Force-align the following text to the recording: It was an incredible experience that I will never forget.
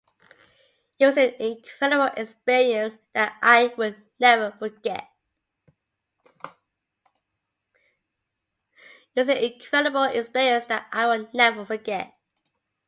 It 0.97 1.05
was 1.05 1.15
an 1.17 1.35
incredible 1.39 2.09
experience 2.17 2.97
that 3.13 3.37
I 3.43 3.71
will 3.77 3.93
never 4.19 4.49
forget. 4.51 5.11